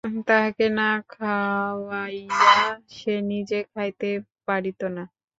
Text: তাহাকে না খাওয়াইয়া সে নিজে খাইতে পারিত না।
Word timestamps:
তাহাকে 0.27 0.65
না 0.71 0.83
খাওয়াইয়া 1.09 2.45
সে 2.89 3.13
নিজে 3.31 3.59
খাইতে 3.71 4.09
পারিত 4.47 4.81
না। 4.95 5.03